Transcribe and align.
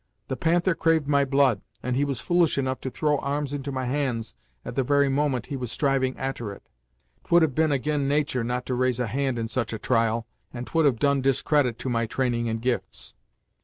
The 0.29 0.35
Panther 0.35 0.73
craved 0.73 1.07
my 1.07 1.25
blood, 1.25 1.61
and 1.83 1.95
he 1.95 2.05
was 2.05 2.21
foolish 2.21 2.57
enough 2.57 2.81
to 2.81 2.89
throw 2.89 3.19
arms 3.19 3.53
into 3.53 3.71
my 3.71 3.85
hands, 3.85 4.33
at 4.65 4.73
the 4.73 4.81
very 4.81 5.09
moment 5.09 5.45
he 5.45 5.55
was 5.55 5.71
striving 5.71 6.15
a'ter 6.17 6.51
it. 6.53 6.63
'Twould 7.25 7.43
have 7.43 7.53
been 7.53 7.71
ag'in 7.71 8.07
natur' 8.07 8.43
not 8.43 8.65
to 8.65 8.73
raise 8.73 8.99
a 8.99 9.05
hand 9.05 9.37
in 9.37 9.47
such 9.47 9.73
a 9.73 9.77
trial, 9.77 10.25
and 10.51 10.65
'twould 10.65 10.85
have 10.85 10.97
done 10.97 11.21
discredit 11.21 11.77
to 11.77 11.87
my 11.87 12.07
training 12.07 12.49
and 12.49 12.63
gifts. 12.63 13.13